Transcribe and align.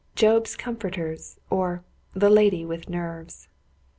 JOB'S 0.15 0.55
COMFORTERS; 0.55 1.39
OR, 1.51 1.83
THE 2.15 2.31
LADY 2.31 2.65
WITH 2.65 2.89
NERVES. 2.89 3.47